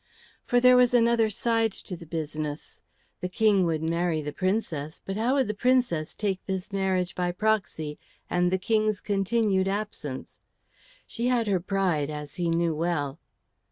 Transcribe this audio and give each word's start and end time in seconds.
For 0.45 0.59
there 0.59 0.75
was 0.75 0.95
another 0.95 1.29
side 1.29 1.71
to 1.73 1.95
the 1.95 2.07
business. 2.07 2.81
The 3.19 3.29
King 3.29 3.67
would 3.67 3.83
marry 3.83 4.19
the 4.19 4.33
Princess; 4.33 4.99
but 5.05 5.15
how 5.15 5.35
would 5.35 5.47
the 5.47 5.53
Princess 5.53 6.15
take 6.15 6.43
this 6.47 6.73
marriage 6.73 7.13
by 7.13 7.31
proxy 7.31 7.99
and 8.27 8.49
the 8.51 8.57
King's 8.57 8.99
continued 8.99 9.67
absence? 9.67 10.39
She 11.05 11.27
had 11.27 11.45
her 11.45 11.59
pride, 11.59 12.09
as 12.09 12.37
he 12.37 12.49
knew 12.49 12.73
well. 12.73 13.19